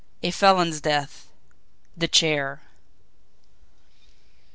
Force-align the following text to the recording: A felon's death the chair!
A 0.23 0.31
felon's 0.31 0.81
death 0.81 1.27
the 1.95 2.07
chair! 2.07 2.63